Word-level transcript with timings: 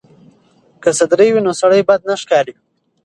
که 0.81 0.89
واسکټ 0.91 1.19
وي 1.33 1.41
نو 1.45 1.51
سړی 1.61 1.81
نه 1.83 1.85
بد 1.87 2.01
ښکاریږي. 2.21 2.53